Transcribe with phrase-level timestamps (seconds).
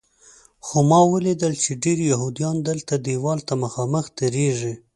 [0.65, 4.73] خو ما ولیدل چې ډېر یهودیان دلته دیوال ته مخامخ درېږي.